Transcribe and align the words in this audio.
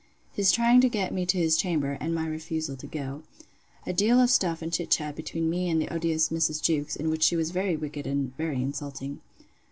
His 0.33 0.51
trying 0.51 0.81
to 0.81 0.89
get 0.89 1.13
me 1.13 1.27
to 1.27 1.37
his 1.37 1.55
chamber; 1.55 1.95
and 2.01 2.15
my 2.15 2.25
refusal 2.25 2.75
to 2.75 2.87
go. 2.87 3.21
A 3.85 3.93
deal 3.93 4.19
of 4.19 4.31
stuff 4.31 4.63
and 4.63 4.73
chit 4.73 4.89
chat 4.89 5.15
between 5.15 5.47
me 5.47 5.69
and 5.69 5.79
the 5.79 5.93
odious 5.93 6.29
Mrs. 6.29 6.59
Jewkes; 6.59 6.95
in 6.95 7.11
which 7.11 7.21
she 7.21 7.35
was 7.35 7.51
very 7.51 7.75
wicked 7.75 8.07
and 8.07 8.35
very 8.35 8.59
insulting. 8.63 9.21